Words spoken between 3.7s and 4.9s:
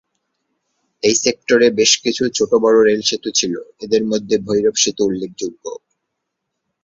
এদের মধ্যে ভৈরব